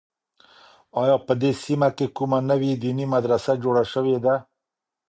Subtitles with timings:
[1.01, 4.35] آیا په دې سیمه کې کومه نوې دیني مدرسه جوړه شوې ده؟